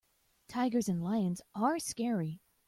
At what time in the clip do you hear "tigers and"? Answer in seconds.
0.47-1.03